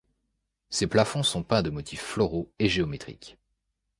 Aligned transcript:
Ces 0.71 0.87
plafonds 0.87 1.21
sont 1.21 1.43
peints 1.43 1.61
de 1.61 1.69
motifs 1.69 2.01
floraux 2.01 2.51
et 2.57 2.67
géométriques. 2.67 3.37